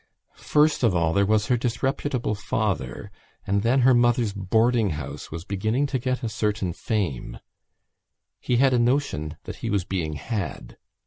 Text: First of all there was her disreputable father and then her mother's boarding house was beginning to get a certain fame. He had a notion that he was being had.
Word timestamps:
First 0.39 0.81
of 0.81 0.95
all 0.95 1.13
there 1.13 1.27
was 1.27 1.45
her 1.45 1.57
disreputable 1.57 2.33
father 2.33 3.11
and 3.45 3.61
then 3.61 3.81
her 3.81 3.93
mother's 3.93 4.33
boarding 4.33 4.89
house 4.97 5.29
was 5.31 5.45
beginning 5.45 5.85
to 5.93 5.99
get 5.99 6.23
a 6.23 6.27
certain 6.27 6.73
fame. 6.73 7.37
He 8.39 8.55
had 8.57 8.73
a 8.73 8.79
notion 8.79 9.37
that 9.43 9.57
he 9.57 9.69
was 9.69 9.85
being 9.85 10.13
had. 10.13 10.75